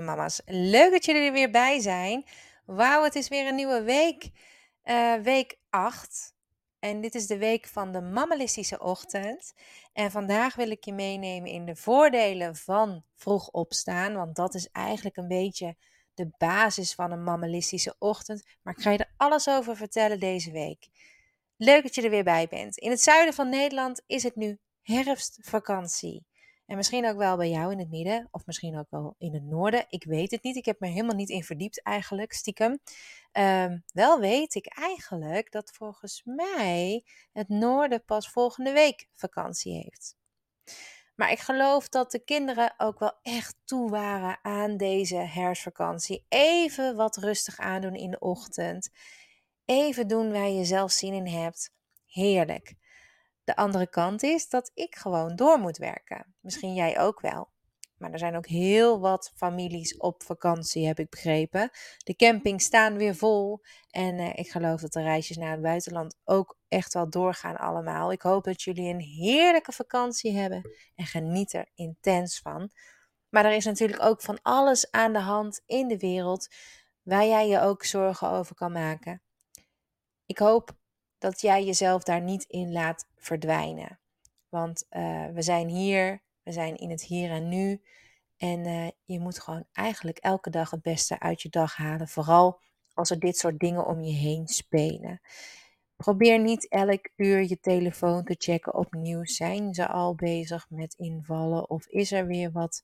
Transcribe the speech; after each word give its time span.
mama's. 0.00 0.40
Leuk 0.44 0.90
dat 0.90 1.04
jullie 1.04 1.22
er 1.22 1.32
weer 1.32 1.50
bij 1.50 1.80
zijn. 1.80 2.24
Wauw, 2.64 3.04
het 3.04 3.14
is 3.14 3.28
weer 3.28 3.46
een 3.46 3.54
nieuwe 3.54 3.82
week. 3.82 4.30
Uh, 4.84 5.14
week 5.14 5.58
8. 5.70 6.34
En 6.78 7.00
dit 7.00 7.14
is 7.14 7.26
de 7.26 7.38
week 7.38 7.66
van 7.66 7.92
de 7.92 8.00
mammalistische 8.00 8.78
ochtend. 8.78 9.54
En 9.92 10.10
vandaag 10.10 10.54
wil 10.54 10.70
ik 10.70 10.84
je 10.84 10.92
meenemen 10.92 11.50
in 11.50 11.64
de 11.64 11.76
voordelen 11.76 12.56
van 12.56 13.04
vroeg 13.14 13.48
opstaan. 13.48 14.14
Want 14.14 14.36
dat 14.36 14.54
is 14.54 14.68
eigenlijk 14.68 15.16
een 15.16 15.28
beetje 15.28 15.76
de 16.14 16.28
basis 16.38 16.94
van 16.94 17.10
een 17.10 17.22
mammalistische 17.22 17.96
ochtend. 17.98 18.44
Maar 18.62 18.74
ik 18.76 18.82
ga 18.82 18.90
je 18.90 18.98
er 18.98 19.14
alles 19.16 19.48
over 19.48 19.76
vertellen 19.76 20.20
deze 20.20 20.50
week. 20.50 20.88
Leuk 21.56 21.82
dat 21.82 21.94
je 21.94 22.02
er 22.02 22.10
weer 22.10 22.24
bij 22.24 22.46
bent. 22.48 22.78
In 22.78 22.90
het 22.90 23.00
zuiden 23.00 23.34
van 23.34 23.48
Nederland 23.48 24.02
is 24.06 24.22
het 24.22 24.36
nu 24.36 24.58
herfstvakantie. 24.82 26.26
En 26.66 26.76
misschien 26.76 27.06
ook 27.06 27.16
wel 27.16 27.36
bij 27.36 27.50
jou 27.50 27.72
in 27.72 27.78
het 27.78 27.90
midden, 27.90 28.28
of 28.30 28.46
misschien 28.46 28.78
ook 28.78 28.90
wel 28.90 29.14
in 29.18 29.34
het 29.34 29.44
noorden. 29.44 29.84
Ik 29.88 30.04
weet 30.04 30.30
het 30.30 30.42
niet. 30.42 30.56
Ik 30.56 30.64
heb 30.64 30.80
me 30.80 30.88
helemaal 30.88 31.14
niet 31.14 31.28
in 31.28 31.44
verdiept 31.44 31.82
eigenlijk, 31.82 32.32
stiekem. 32.32 32.78
Um, 33.32 33.84
wel 33.86 34.20
weet 34.20 34.54
ik 34.54 34.66
eigenlijk 34.66 35.52
dat 35.52 35.70
volgens 35.70 36.22
mij 36.24 37.04
het 37.32 37.48
noorden 37.48 38.04
pas 38.04 38.30
volgende 38.30 38.72
week 38.72 39.08
vakantie 39.12 39.72
heeft. 39.72 40.16
Maar 41.14 41.30
ik 41.30 41.38
geloof 41.38 41.88
dat 41.88 42.10
de 42.10 42.24
kinderen 42.24 42.74
ook 42.76 42.98
wel 42.98 43.18
echt 43.22 43.56
toe 43.64 43.90
waren 43.90 44.38
aan 44.42 44.76
deze 44.76 45.16
herfstvakantie. 45.16 46.24
Even 46.28 46.96
wat 46.96 47.16
rustig 47.16 47.58
aandoen 47.58 47.94
in 47.94 48.10
de 48.10 48.18
ochtend. 48.18 48.90
Even 49.64 50.08
doen 50.08 50.32
waar 50.32 50.48
je 50.48 50.64
zelf 50.64 50.90
zin 50.90 51.12
in 51.12 51.26
hebt. 51.26 51.72
Heerlijk. 52.06 52.74
De 53.44 53.56
andere 53.56 53.86
kant 53.86 54.22
is 54.22 54.48
dat 54.48 54.70
ik 54.74 54.94
gewoon 54.94 55.36
door 55.36 55.58
moet 55.58 55.76
werken. 55.76 56.34
Misschien 56.40 56.74
jij 56.74 57.00
ook 57.00 57.20
wel. 57.20 57.52
Maar 57.98 58.12
er 58.12 58.18
zijn 58.18 58.36
ook 58.36 58.46
heel 58.46 59.00
wat 59.00 59.32
families 59.34 59.96
op 59.96 60.22
vakantie, 60.22 60.86
heb 60.86 60.98
ik 60.98 61.10
begrepen. 61.10 61.70
De 61.98 62.16
campings 62.16 62.64
staan 62.64 62.96
weer 62.96 63.14
vol. 63.14 63.60
En 63.90 64.18
eh, 64.18 64.30
ik 64.34 64.50
geloof 64.50 64.80
dat 64.80 64.92
de 64.92 65.02
reisjes 65.02 65.36
naar 65.36 65.50
het 65.50 65.62
buitenland 65.62 66.16
ook 66.24 66.58
echt 66.68 66.94
wel 66.94 67.10
doorgaan 67.10 67.56
allemaal. 67.56 68.12
Ik 68.12 68.22
hoop 68.22 68.44
dat 68.44 68.62
jullie 68.62 68.92
een 68.92 69.00
heerlijke 69.00 69.72
vakantie 69.72 70.36
hebben 70.36 70.70
en 70.94 71.06
geniet 71.06 71.52
er 71.52 71.68
intens 71.74 72.40
van. 72.40 72.70
Maar 73.28 73.44
er 73.44 73.52
is 73.52 73.64
natuurlijk 73.64 74.02
ook 74.02 74.22
van 74.22 74.38
alles 74.42 74.90
aan 74.90 75.12
de 75.12 75.20
hand 75.20 75.62
in 75.66 75.88
de 75.88 75.98
wereld 75.98 76.48
waar 77.02 77.26
jij 77.26 77.48
je 77.48 77.60
ook 77.60 77.84
zorgen 77.84 78.30
over 78.30 78.54
kan 78.54 78.72
maken. 78.72 79.22
Ik 80.26 80.38
hoop 80.38 80.76
dat 81.24 81.40
jij 81.40 81.64
jezelf 81.64 82.02
daar 82.02 82.20
niet 82.20 82.44
in 82.44 82.72
laat 82.72 83.06
verdwijnen. 83.16 83.98
Want 84.48 84.86
uh, 84.90 85.26
we 85.26 85.42
zijn 85.42 85.68
hier, 85.68 86.22
we 86.42 86.52
zijn 86.52 86.76
in 86.76 86.90
het 86.90 87.02
hier 87.02 87.30
en 87.30 87.48
nu. 87.48 87.82
En 88.36 88.66
uh, 88.66 88.88
je 89.04 89.20
moet 89.20 89.40
gewoon 89.40 89.64
eigenlijk 89.72 90.18
elke 90.18 90.50
dag 90.50 90.70
het 90.70 90.82
beste 90.82 91.20
uit 91.20 91.42
je 91.42 91.48
dag 91.48 91.76
halen. 91.76 92.08
Vooral 92.08 92.60
als 92.92 93.10
er 93.10 93.18
dit 93.18 93.36
soort 93.36 93.58
dingen 93.58 93.86
om 93.86 94.00
je 94.00 94.12
heen 94.12 94.46
spelen. 94.46 95.20
Probeer 95.96 96.40
niet 96.40 96.68
elk 96.68 97.10
uur 97.16 97.48
je 97.48 97.60
telefoon 97.60 98.24
te 98.24 98.34
checken 98.38 98.74
opnieuw. 98.74 99.24
Zijn 99.24 99.74
ze 99.74 99.88
al 99.88 100.14
bezig 100.14 100.66
met 100.68 100.94
invallen? 100.94 101.70
Of 101.70 101.86
is 101.86 102.12
er 102.12 102.26
weer 102.26 102.52
wat 102.52 102.82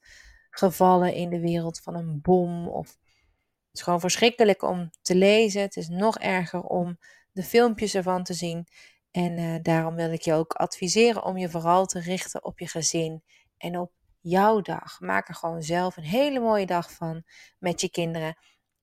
gevallen 0.51 1.15
in 1.15 1.31
de 1.31 1.41
wereld 1.41 1.81
van 1.81 1.95
een 1.95 2.21
bom? 2.21 2.69
Of 2.69 2.87
het 2.89 3.79
is 3.79 3.83
gewoon 3.83 4.01
verschrikkelijk 4.01 4.63
om 4.63 4.91
te 5.03 5.15
lezen. 5.15 5.63
Het 5.63 5.77
is 5.77 5.89
nog 5.89 6.19
erger 6.19 6.63
om 6.63 6.99
de 7.33 7.43
filmpjes 7.43 7.95
ervan 7.95 8.25
te 8.25 8.35
zien. 8.35 8.67
En 9.11 9.39
uh, 9.39 9.57
daarom 9.63 9.95
wil 9.95 10.13
ik 10.13 10.23
je 10.23 10.33
ook 10.33 10.53
adviseren 10.53 11.25
om 11.25 11.37
je 11.37 11.51
vooral 11.51 11.87
te 11.87 12.01
richten 12.01 12.45
op 12.45 12.59
je 12.59 12.69
gezin 12.69 13.25
en 13.57 13.79
op 13.79 13.93
jouw 14.21 14.61
dag. 14.61 15.01
Maak 15.01 15.29
er 15.29 15.35
gewoon 15.35 15.63
zelf 15.63 15.97
een 15.97 16.05
hele 16.05 16.41
mooie 16.41 16.67
dag 16.67 16.93
van 16.93 17.25
met 17.59 17.81
je 17.81 17.91
kinderen. 17.91 18.37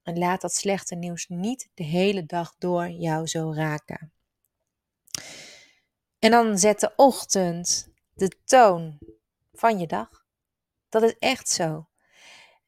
En 0.04 0.18
laat 0.18 0.42
dat 0.42 0.54
slechte 0.54 0.96
nieuws 0.96 1.28
niet 1.28 1.70
de 1.74 1.84
hele 1.84 2.26
dag 2.26 2.56
door 2.58 2.90
jou 2.90 3.28
zo 3.28 3.54
raken. 3.54 4.12
En 6.20 6.32
dan 6.32 6.58
zet 6.58 6.80
de 6.80 6.94
ochtend 6.96 7.90
de 8.14 8.32
toon 8.46 9.00
van 9.54 9.80
je 9.80 9.88
dag. 9.88 10.26
Dat 10.90 11.04
is 11.04 11.16
echt 11.20 11.50
zo. 11.50 11.88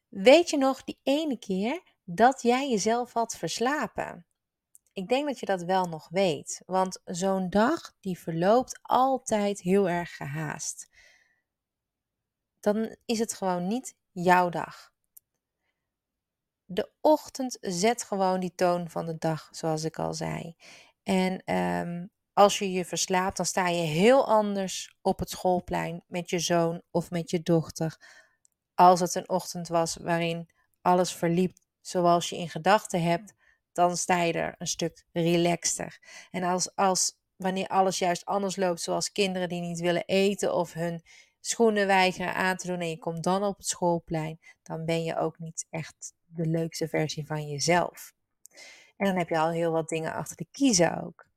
Weet 0.08 0.50
je 0.50 0.58
nog 0.58 0.84
die 0.84 1.00
ene 1.02 1.38
keer 1.38 1.82
dat 2.04 2.42
jij 2.42 2.70
jezelf 2.70 3.12
had 3.12 3.36
verslapen? 3.36 4.26
Ik 5.00 5.08
denk 5.08 5.26
dat 5.26 5.40
je 5.40 5.46
dat 5.46 5.62
wel 5.62 5.84
nog 5.84 6.08
weet, 6.08 6.62
want 6.66 7.00
zo'n 7.04 7.50
dag 7.50 7.92
die 8.00 8.18
verloopt 8.18 8.78
altijd 8.82 9.60
heel 9.60 9.88
erg 9.88 10.16
gehaast. 10.16 10.88
Dan 12.60 12.96
is 13.04 13.18
het 13.18 13.32
gewoon 13.32 13.66
niet 13.66 13.96
jouw 14.10 14.48
dag. 14.48 14.92
De 16.64 16.90
ochtend 17.00 17.58
zet 17.60 18.02
gewoon 18.02 18.40
die 18.40 18.54
toon 18.54 18.90
van 18.90 19.06
de 19.06 19.18
dag, 19.18 19.48
zoals 19.50 19.84
ik 19.84 19.98
al 19.98 20.14
zei. 20.14 20.56
En 21.02 21.54
um, 21.54 22.10
als 22.32 22.58
je 22.58 22.72
je 22.72 22.84
verslaapt, 22.84 23.36
dan 23.36 23.46
sta 23.46 23.68
je 23.68 23.82
heel 23.82 24.26
anders 24.26 24.96
op 25.02 25.18
het 25.18 25.30
schoolplein 25.30 26.04
met 26.06 26.30
je 26.30 26.38
zoon 26.38 26.82
of 26.90 27.10
met 27.10 27.30
je 27.30 27.42
dochter. 27.42 27.96
Als 28.74 29.00
het 29.00 29.14
een 29.14 29.28
ochtend 29.28 29.68
was 29.68 29.96
waarin 29.96 30.48
alles 30.80 31.14
verliep 31.14 31.56
zoals 31.80 32.28
je 32.28 32.36
in 32.36 32.48
gedachten 32.48 33.02
hebt, 33.02 33.38
dan 33.80 33.96
sta 33.96 34.22
je 34.22 34.32
er 34.32 34.54
een 34.58 34.66
stuk 34.66 35.04
relaxter. 35.12 35.98
En 36.30 36.42
als, 36.42 36.76
als 36.76 37.18
wanneer 37.36 37.66
alles 37.66 37.98
juist 37.98 38.24
anders 38.24 38.56
loopt, 38.56 38.80
zoals 38.80 39.12
kinderen 39.12 39.48
die 39.48 39.60
niet 39.60 39.80
willen 39.80 40.04
eten 40.06 40.54
of 40.54 40.72
hun 40.72 41.02
schoenen 41.40 41.86
weigeren 41.86 42.34
aan 42.34 42.56
te 42.56 42.66
doen 42.66 42.80
en 42.80 42.88
je 42.88 42.98
komt 42.98 43.22
dan 43.22 43.42
op 43.42 43.56
het 43.56 43.66
schoolplein, 43.66 44.38
dan 44.62 44.84
ben 44.84 45.04
je 45.04 45.16
ook 45.16 45.38
niet 45.38 45.66
echt 45.70 46.14
de 46.24 46.46
leukste 46.46 46.88
versie 46.88 47.26
van 47.26 47.48
jezelf. 47.48 48.12
En 48.96 49.06
dan 49.06 49.16
heb 49.16 49.28
je 49.28 49.38
al 49.38 49.50
heel 49.50 49.72
wat 49.72 49.88
dingen 49.88 50.12
achter 50.12 50.36
de 50.36 50.46
kiezen 50.50 51.02
ook. 51.04 51.28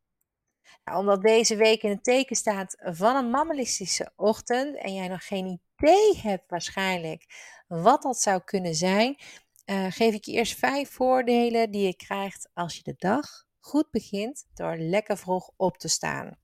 Nou, 0.84 1.00
omdat 1.00 1.22
deze 1.22 1.56
week 1.56 1.84
in 1.84 1.90
het 1.90 2.04
teken 2.04 2.36
staat 2.36 2.76
van 2.80 3.16
een 3.16 3.30
mammalistische 3.30 4.12
ochtend 4.16 4.78
en 4.78 4.94
jij 4.94 5.08
nog 5.08 5.26
geen 5.28 5.62
idee 5.78 6.18
hebt 6.22 6.50
waarschijnlijk 6.50 7.26
wat 7.68 8.02
dat 8.02 8.18
zou 8.18 8.42
kunnen 8.44 8.76
zijn, 8.76 9.18
uh, 9.66 9.92
geef 9.92 10.14
ik 10.14 10.26
je 10.26 10.32
eerst 10.32 10.60
vijf 10.60 10.90
voordelen 10.90 11.72
die 11.72 11.86
je 11.86 11.96
krijgt 11.96 12.50
als 12.54 12.76
je 12.76 12.84
de 12.84 12.96
dag 12.98 13.46
goed 13.60 13.92
begint 13.92 14.46
door 14.54 14.76
lekker 14.78 15.18
vroeg 15.18 15.52
op 15.56 15.78
te 15.78 15.88
staan. 15.88 16.38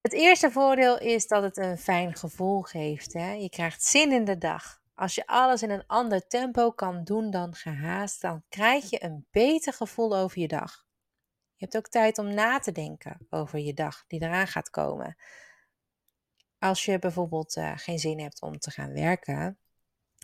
Het 0.00 0.12
eerste 0.12 0.50
voordeel 0.50 0.98
is 0.98 1.26
dat 1.26 1.42
het 1.42 1.56
een 1.56 1.78
fijn 1.78 2.14
gevoel 2.14 2.62
geeft. 2.62 3.12
Hè? 3.12 3.32
Je 3.32 3.48
krijgt 3.48 3.82
zin 3.82 4.12
in 4.12 4.24
de 4.24 4.38
dag. 4.38 4.82
Als 4.94 5.14
je 5.14 5.26
alles 5.26 5.62
in 5.62 5.70
een 5.70 5.86
ander 5.86 6.26
tempo 6.26 6.70
kan 6.70 7.04
doen 7.04 7.30
dan 7.30 7.54
gehaast, 7.54 8.20
dan 8.20 8.44
krijg 8.48 8.90
je 8.90 9.04
een 9.04 9.26
beter 9.30 9.72
gevoel 9.72 10.16
over 10.16 10.40
je 10.40 10.48
dag. 10.48 10.86
Je 11.54 11.64
hebt 11.64 11.76
ook 11.76 11.88
tijd 11.88 12.18
om 12.18 12.34
na 12.34 12.58
te 12.58 12.72
denken 12.72 13.26
over 13.30 13.58
je 13.58 13.74
dag 13.74 14.04
die 14.06 14.22
eraan 14.22 14.46
gaat 14.46 14.70
komen. 14.70 15.16
Als 16.58 16.84
je 16.84 16.98
bijvoorbeeld 16.98 17.56
uh, 17.56 17.72
geen 17.76 17.98
zin 17.98 18.20
hebt 18.20 18.42
om 18.42 18.58
te 18.58 18.70
gaan 18.70 18.92
werken, 18.92 19.58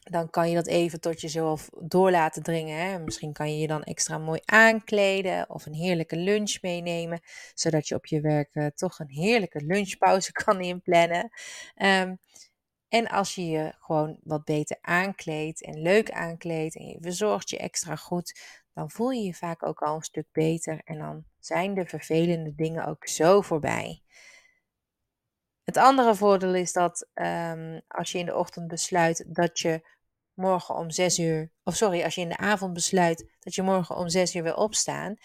dan 0.01 0.31
kan 0.31 0.49
je 0.49 0.55
dat 0.55 0.67
even 0.67 1.01
tot 1.01 1.21
jezelf 1.21 1.69
door 1.81 2.11
laten 2.11 2.43
dringen. 2.43 2.79
Hè? 2.79 2.99
Misschien 2.99 3.33
kan 3.33 3.53
je 3.53 3.59
je 3.59 3.67
dan 3.67 3.83
extra 3.83 4.19
mooi 4.19 4.41
aankleden 4.45 5.51
of 5.51 5.67
een 5.67 5.75
heerlijke 5.75 6.17
lunch 6.17 6.59
meenemen, 6.61 7.21
zodat 7.55 7.89
je 7.89 7.95
op 7.95 8.07
je 8.07 8.21
werk 8.21 8.55
uh, 8.55 8.67
toch 8.67 8.99
een 8.99 9.11
heerlijke 9.11 9.65
lunchpauze 9.65 10.33
kan 10.45 10.61
inplannen. 10.61 11.31
Um, 11.77 12.19
en 12.89 13.09
als 13.09 13.35
je 13.35 13.47
je 13.47 13.73
gewoon 13.81 14.19
wat 14.23 14.45
beter 14.45 14.79
aankleedt 14.81 15.65
en 15.65 15.83
leuk 15.83 16.11
aankleedt 16.11 16.77
en 16.77 16.87
je 16.87 16.99
verzorgt 17.01 17.51
je 17.51 17.59
extra 17.59 17.97
goed, 17.97 18.41
dan 18.73 18.91
voel 18.91 19.11
je 19.11 19.23
je 19.23 19.35
vaak 19.35 19.67
ook 19.67 19.83
al 19.83 19.95
een 19.95 20.03
stuk 20.03 20.27
beter 20.33 20.81
en 20.85 20.99
dan 20.99 21.25
zijn 21.39 21.75
de 21.75 21.87
vervelende 21.87 22.55
dingen 22.55 22.87
ook 22.87 23.07
zo 23.07 23.41
voorbij. 23.41 24.03
Het 25.71 25.79
andere 25.79 26.15
voordeel 26.15 26.55
is 26.55 26.73
dat 26.73 27.09
um, 27.15 27.81
als 27.89 28.13
je 28.13 28.19
in 28.19 28.27
de 28.27 28.37
ochtend 28.37 28.69
besluit 28.69 29.25
dat 29.27 29.59
je 29.59 29.87
morgen 30.35 30.75
om 30.75 30.91
zes 30.91 31.19
uur, 31.19 31.51
of 31.65 31.77
sorry, 31.77 32.03
als 32.03 32.15
je 32.15 32.21
in 32.21 32.29
de 32.29 32.37
avond 32.37 32.73
besluit 32.73 33.31
dat 33.39 33.55
je 33.55 33.63
morgen 33.63 33.97
om 33.97 34.09
zes 34.09 34.35
uur 34.35 34.43
wil 34.43 34.55
opstaan, 34.55 35.17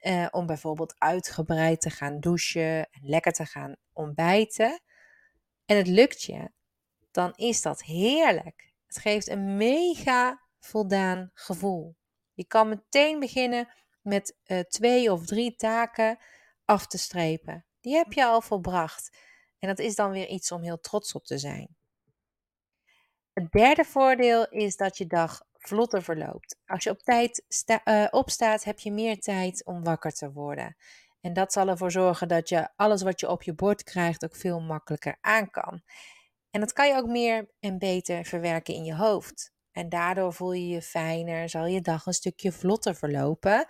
uh, 0.00 0.26
om 0.30 0.46
bijvoorbeeld 0.46 0.94
uitgebreid 0.98 1.80
te 1.80 1.90
gaan 1.90 2.20
douchen 2.20 2.90
en 2.90 3.00
lekker 3.02 3.32
te 3.32 3.46
gaan 3.46 3.76
ontbijten, 3.92 4.80
en 5.64 5.76
het 5.76 5.86
lukt 5.86 6.22
je, 6.22 6.50
dan 7.10 7.32
is 7.34 7.62
dat 7.62 7.82
heerlijk. 7.82 8.72
Het 8.86 8.98
geeft 8.98 9.28
een 9.28 9.56
mega 9.56 10.40
voldaan 10.60 11.30
gevoel. 11.34 11.96
Je 12.32 12.46
kan 12.46 12.68
meteen 12.68 13.18
beginnen 13.18 13.68
met 14.02 14.36
uh, 14.46 14.60
twee 14.60 15.12
of 15.12 15.26
drie 15.26 15.56
taken 15.56 16.18
af 16.64 16.86
te 16.86 16.98
strepen. 16.98 17.64
Die 17.80 17.94
heb 17.94 18.12
je 18.12 18.24
al 18.24 18.40
volbracht. 18.40 19.16
En 19.58 19.68
dat 19.68 19.78
is 19.78 19.94
dan 19.94 20.10
weer 20.10 20.26
iets 20.26 20.52
om 20.52 20.62
heel 20.62 20.80
trots 20.80 21.12
op 21.12 21.24
te 21.24 21.38
zijn. 21.38 21.76
Het 23.32 23.52
derde 23.52 23.84
voordeel 23.84 24.48
is 24.48 24.76
dat 24.76 24.98
je 24.98 25.06
dag 25.06 25.42
vlotter 25.52 26.02
verloopt. 26.02 26.56
Als 26.66 26.84
je 26.84 26.90
op 26.90 26.98
tijd 26.98 27.44
uh, 27.84 28.06
opstaat, 28.10 28.64
heb 28.64 28.78
je 28.78 28.92
meer 28.92 29.20
tijd 29.20 29.64
om 29.64 29.84
wakker 29.84 30.12
te 30.12 30.32
worden. 30.32 30.76
En 31.20 31.32
dat 31.32 31.52
zal 31.52 31.68
ervoor 31.68 31.90
zorgen 31.90 32.28
dat 32.28 32.48
je 32.48 32.68
alles 32.76 33.02
wat 33.02 33.20
je 33.20 33.30
op 33.30 33.42
je 33.42 33.54
bord 33.54 33.82
krijgt 33.82 34.24
ook 34.24 34.36
veel 34.36 34.60
makkelijker 34.60 35.16
aan 35.20 35.50
kan. 35.50 35.82
En 36.50 36.60
dat 36.60 36.72
kan 36.72 36.88
je 36.88 36.94
ook 36.94 37.08
meer 37.08 37.50
en 37.60 37.78
beter 37.78 38.24
verwerken 38.24 38.74
in 38.74 38.84
je 38.84 38.94
hoofd. 38.94 39.52
En 39.72 39.88
daardoor 39.88 40.32
voel 40.32 40.52
je 40.52 40.68
je 40.68 40.82
fijner, 40.82 41.48
zal 41.48 41.66
je 41.66 41.80
dag 41.80 42.06
een 42.06 42.12
stukje 42.12 42.52
vlotter 42.52 42.94
verlopen 42.94 43.66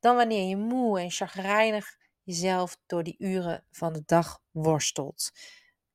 dan 0.00 0.16
wanneer 0.16 0.48
je 0.48 0.56
moe 0.56 1.00
en 1.00 1.10
chagrijnig 1.10 1.96
jezelf 2.26 2.78
door 2.86 3.02
die 3.02 3.16
uren 3.18 3.64
van 3.70 3.92
de 3.92 4.02
dag 4.06 4.42
worstelt. 4.50 5.30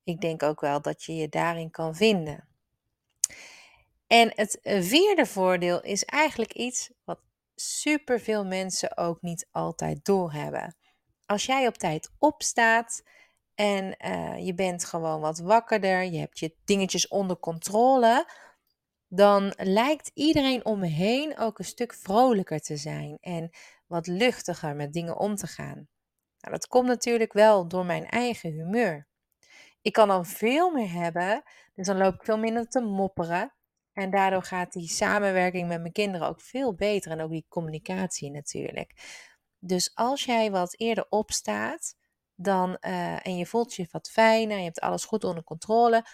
Ik 0.04 0.22
denk 0.22 0.44
ook 0.44 0.62
wel 0.62 0.82
dat 0.82 1.04
je 1.04 1.16
je 1.16 1.30
daarin 1.30 1.72
kan 1.72 1.96
vinden. 1.96 2.48
En 4.08 4.32
het 4.36 4.60
vierde 4.64 5.26
voordeel 5.26 5.82
is 5.82 6.06
eigenlijk 6.06 6.54
iets 6.54 6.92
wat 7.04 7.20
superveel 7.56 8.46
mensen 8.46 8.98
ook 8.98 9.22
niet 9.22 9.48
altijd 9.52 10.06
doorhebben. 10.06 10.76
Als 11.26 11.46
jij 11.46 11.68
op 11.68 11.78
tijd 11.78 12.12
opstaat 12.18 13.04
en 13.56 13.96
uh, 14.06 14.46
je 14.46 14.54
bent 14.54 14.86
gewoon 14.86 15.22
wat 15.22 15.40
wakkerder, 15.40 16.04
je 16.04 16.20
hebt 16.20 16.40
je 16.40 16.56
dingetjes 16.66 17.08
onder 17.08 17.38
controle, 17.40 18.30
dan 19.08 19.54
lijkt 19.58 20.12
iedereen 20.14 20.66
om 20.66 20.80
me 20.80 20.88
heen 20.88 21.38
ook 21.38 21.60
een 21.60 21.66
stuk 21.66 21.94
vrolijker 21.94 22.60
te 22.60 22.78
zijn 22.78 23.18
en 23.20 23.50
wat 23.88 24.08
luchtiger 24.08 24.76
met 24.76 24.94
dingen 24.94 25.18
om 25.18 25.36
te 25.36 25.48
gaan. 25.48 25.88
Nou, 26.42 26.54
dat 26.54 26.68
komt 26.68 26.88
natuurlijk 26.88 27.34
wel 27.34 27.68
door 27.68 27.86
mijn 27.86 28.06
eigen 28.08 28.52
humeur. 28.52 29.08
Ik 29.82 29.94
kan 29.94 30.08
dan 30.08 30.26
veel 30.26 30.72
meer 30.72 30.92
hebben, 30.92 31.44
dus 31.74 31.86
dan 31.86 31.98
loop 31.98 32.14
ik 32.14 32.24
veel 32.24 32.38
minder 32.38 32.68
te 32.68 32.82
mopperen. 32.82 33.54
En 33.94 34.10
daardoor 34.10 34.44
gaat 34.44 34.74
die 34.74 34.88
samenwerking 34.88 35.68
met 35.68 35.82
mijn 35.82 35.94
kinderen 35.94 36.28
ook 36.28 36.42
veel 36.42 36.76
beter 36.76 37.12
en 37.12 37.22
ook 37.22 37.30
die 37.30 37.46
communicatie 37.50 38.32
natuurlijk. 38.32 38.94
Dus 39.60 39.92
als 39.96 40.26
jij 40.26 40.52
wat 40.52 40.76
eerder 40.78 41.06
opstaat 41.10 41.96
dan, 42.36 42.78
uh, 42.82 43.28
en 43.28 43.38
je 43.38 43.46
voelt 43.46 43.76
je 43.76 43.88
wat 43.92 44.10
fijner, 44.10 44.58
je 44.58 44.64
hebt 44.64 44.80
alles 44.80 45.06
goed 45.06 45.24
onder 45.24 45.44
controle, 45.44 46.06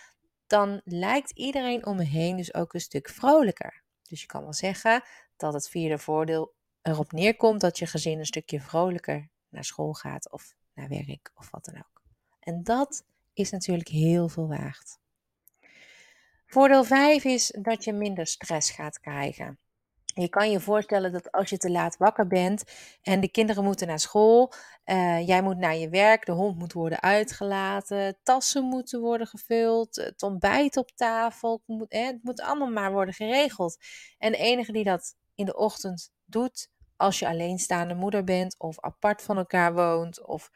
dan 0.47 0.81
lijkt 0.83 1.31
iedereen 1.31 1.85
om 1.85 1.95
me 1.95 2.03
heen 2.03 2.37
dus 2.37 2.53
ook 2.53 2.73
een 2.73 2.79
stuk 2.79 3.09
vrolijker. 3.09 3.83
Dus 4.01 4.21
je 4.21 4.27
kan 4.27 4.43
wel 4.43 4.53
zeggen 4.53 5.03
dat 5.37 5.53
het 5.53 5.69
vierde 5.69 5.97
voordeel 5.97 6.53
erop 6.81 7.11
neerkomt 7.11 7.61
dat 7.61 7.79
je 7.79 7.85
gezin 7.85 8.19
een 8.19 8.25
stukje 8.25 8.61
vrolijker 8.61 9.29
naar 9.57 9.65
school 9.65 9.93
gaat 9.93 10.31
of 10.31 10.55
naar 10.73 10.89
werk 10.89 11.31
of 11.35 11.51
wat 11.51 11.65
dan 11.65 11.75
ook. 11.77 12.01
En 12.39 12.63
dat 12.63 13.03
is 13.33 13.51
natuurlijk 13.51 13.89
heel 13.89 14.29
veel 14.29 14.47
waard. 14.47 14.99
Voordeel 16.45 16.83
5 16.83 17.23
is 17.23 17.55
dat 17.61 17.83
je 17.83 17.93
minder 17.93 18.27
stress 18.27 18.71
gaat 18.71 18.99
krijgen. 18.99 19.59
Je 20.05 20.29
kan 20.29 20.51
je 20.51 20.59
voorstellen 20.59 21.11
dat 21.11 21.31
als 21.31 21.49
je 21.49 21.57
te 21.57 21.71
laat 21.71 21.97
wakker 21.97 22.27
bent 22.27 22.63
en 23.01 23.19
de 23.19 23.31
kinderen 23.31 23.63
moeten 23.63 23.87
naar 23.87 23.99
school, 23.99 24.53
uh, 24.85 25.27
jij 25.27 25.41
moet 25.41 25.57
naar 25.57 25.75
je 25.75 25.89
werk, 25.89 26.25
de 26.25 26.31
hond 26.31 26.57
moet 26.57 26.73
worden 26.73 27.01
uitgelaten, 27.01 28.17
tassen 28.23 28.63
moeten 28.63 28.99
worden 28.99 29.27
gevuld, 29.27 29.95
het 29.95 30.23
ontbijt 30.23 30.77
op 30.77 30.91
tafel, 30.95 31.61
moet, 31.65 31.93
het 31.93 32.19
moet 32.23 32.41
allemaal 32.41 32.71
maar 32.71 32.91
worden 32.91 33.13
geregeld. 33.13 33.77
En 34.17 34.31
de 34.31 34.37
enige 34.37 34.71
die 34.71 34.83
dat 34.83 35.15
in 35.35 35.45
de 35.45 35.55
ochtend 35.57 36.11
doet, 36.25 36.69
als 36.97 37.19
je 37.19 37.27
alleenstaande 37.27 37.93
moeder 37.93 38.23
bent 38.23 38.59
of 38.59 38.79
apart 38.79 39.21
van 39.21 39.37
elkaar 39.37 39.73
woont 39.73 40.25
of 40.25 40.51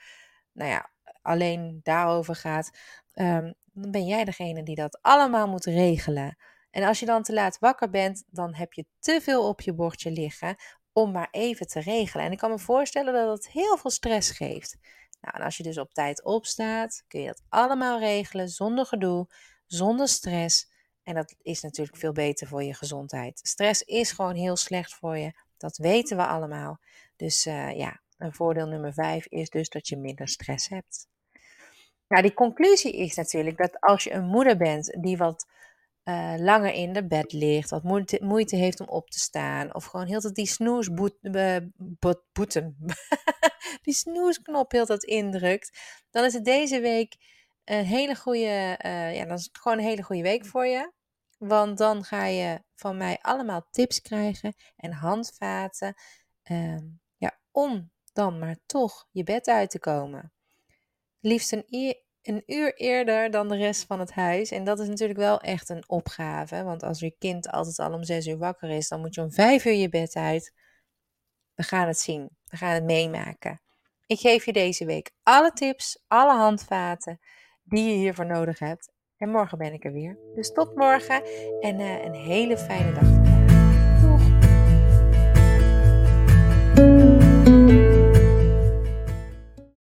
nou 0.51 0.69
ja, 0.69 0.89
alleen 1.21 1.79
daarover 1.83 2.35
gaat, 2.35 2.71
um, 3.13 3.53
dan 3.73 3.91
ben 3.91 4.05
jij 4.05 4.25
degene 4.25 4.63
die 4.63 4.75
dat 4.75 4.99
allemaal 5.01 5.47
moet 5.47 5.65
regelen. 5.65 6.37
En 6.71 6.83
als 6.83 6.99
je 6.99 7.05
dan 7.05 7.23
te 7.23 7.33
laat 7.33 7.59
wakker 7.59 7.89
bent, 7.89 8.23
dan 8.27 8.55
heb 8.55 8.73
je 8.73 8.85
te 8.99 9.19
veel 9.21 9.47
op 9.47 9.61
je 9.61 9.73
bordje 9.73 10.11
liggen 10.11 10.55
om 10.93 11.11
maar 11.11 11.27
even 11.31 11.67
te 11.67 11.79
regelen. 11.79 12.25
En 12.25 12.31
ik 12.31 12.37
kan 12.37 12.49
me 12.49 12.59
voorstellen 12.59 13.13
dat 13.13 13.37
het 13.37 13.49
heel 13.49 13.77
veel 13.77 13.91
stress 13.91 14.31
geeft. 14.31 14.77
Nou, 15.21 15.37
en 15.37 15.43
als 15.43 15.57
je 15.57 15.63
dus 15.63 15.77
op 15.77 15.93
tijd 15.93 16.23
opstaat, 16.23 17.03
kun 17.07 17.21
je 17.21 17.27
dat 17.27 17.43
allemaal 17.49 17.99
regelen 17.99 18.49
zonder 18.49 18.85
gedoe, 18.85 19.27
zonder 19.65 20.07
stress. 20.07 20.71
En 21.03 21.15
dat 21.15 21.35
is 21.41 21.61
natuurlijk 21.61 21.97
veel 21.97 22.11
beter 22.11 22.47
voor 22.47 22.63
je 22.63 22.73
gezondheid. 22.73 23.39
Stress 23.43 23.81
is 23.81 24.11
gewoon 24.11 24.35
heel 24.35 24.55
slecht 24.55 24.93
voor 24.93 25.17
je. 25.17 25.31
Dat 25.61 25.77
weten 25.77 26.17
we 26.17 26.25
allemaal. 26.25 26.79
Dus 27.15 27.45
uh, 27.45 27.77
ja, 27.77 28.01
een 28.17 28.33
voordeel 28.33 28.67
nummer 28.67 28.93
5 28.93 29.25
is 29.27 29.49
dus 29.49 29.69
dat 29.69 29.87
je 29.87 29.97
minder 29.97 30.27
stress 30.27 30.69
hebt. 30.69 31.07
Nou, 32.07 32.23
die 32.23 32.33
conclusie 32.33 32.97
is 32.97 33.15
natuurlijk 33.15 33.57
dat 33.57 33.79
als 33.79 34.03
je 34.03 34.13
een 34.13 34.25
moeder 34.25 34.57
bent 34.57 34.97
die 35.01 35.17
wat 35.17 35.47
uh, 36.03 36.33
langer 36.37 36.73
in 36.73 36.93
de 36.93 37.07
bed 37.07 37.33
ligt, 37.33 37.69
wat 37.69 37.83
moeite, 38.21 38.55
heeft 38.55 38.79
om 38.79 38.87
op 38.87 39.09
te 39.09 39.19
staan, 39.19 39.75
of 39.75 39.85
gewoon 39.85 40.05
heel 40.05 40.19
tijd 40.19 40.35
die 40.35 40.47
snoesboeten, 40.47 41.71
die 43.83 43.93
snoesknop 43.93 44.71
heel 44.71 44.85
dat 44.85 45.03
indrukt, 45.03 45.79
dan 46.09 46.23
is 46.23 46.33
het 46.33 46.45
deze 46.45 46.79
week 46.79 47.15
een 47.63 47.85
hele 47.85 48.15
goede, 48.15 48.77
ja, 49.13 49.25
dan 49.25 49.37
is 49.37 49.43
het 49.43 49.57
gewoon 49.57 49.77
een 49.77 49.83
hele 49.83 50.03
goede 50.03 50.21
week 50.21 50.45
voor 50.45 50.65
je. 50.67 50.91
Want 51.47 51.77
dan 51.77 52.03
ga 52.03 52.25
je 52.25 52.63
van 52.75 52.97
mij 52.97 53.17
allemaal 53.21 53.67
tips 53.71 54.01
krijgen 54.01 54.53
en 54.75 54.91
handvaten 54.91 55.93
uh, 56.51 56.77
ja, 57.17 57.39
om 57.51 57.91
dan 58.13 58.39
maar 58.39 58.55
toch 58.65 59.07
je 59.11 59.23
bed 59.23 59.47
uit 59.47 59.69
te 59.69 59.79
komen. 59.79 60.33
Liefst 61.19 61.51
een, 61.51 61.95
een 62.21 62.43
uur 62.45 62.75
eerder 62.75 63.31
dan 63.31 63.47
de 63.47 63.55
rest 63.55 63.85
van 63.85 63.99
het 63.99 64.11
huis. 64.11 64.51
En 64.51 64.63
dat 64.63 64.79
is 64.79 64.87
natuurlijk 64.87 65.19
wel 65.19 65.39
echt 65.39 65.69
een 65.69 65.89
opgave. 65.89 66.63
Want 66.63 66.83
als 66.83 66.99
je 66.99 67.15
kind 67.19 67.49
altijd 67.49 67.79
al 67.79 67.93
om 67.93 68.03
zes 68.03 68.27
uur 68.27 68.37
wakker 68.37 68.69
is, 68.69 68.87
dan 68.87 68.99
moet 68.99 69.15
je 69.15 69.21
om 69.21 69.31
vijf 69.31 69.65
uur 69.65 69.73
je 69.73 69.89
bed 69.89 70.15
uit. 70.15 70.53
We 71.53 71.63
gaan 71.63 71.87
het 71.87 71.99
zien. 71.99 72.29
We 72.45 72.57
gaan 72.57 72.73
het 72.73 72.83
meemaken. 72.83 73.61
Ik 74.05 74.19
geef 74.19 74.45
je 74.45 74.53
deze 74.53 74.85
week 74.85 75.11
alle 75.23 75.51
tips, 75.51 76.03
alle 76.07 76.33
handvaten 76.37 77.19
die 77.63 77.89
je 77.89 77.95
hiervoor 77.95 78.25
nodig 78.25 78.59
hebt. 78.59 78.91
En 79.21 79.29
morgen 79.29 79.57
ben 79.57 79.73
ik 79.73 79.85
er 79.85 79.91
weer. 79.91 80.17
Dus 80.35 80.51
tot 80.51 80.75
morgen 80.75 81.21
en 81.59 81.79
uh, 81.79 82.03
een 82.05 82.13
hele 82.13 82.57
fijne 82.57 82.91
dag. 82.91 83.10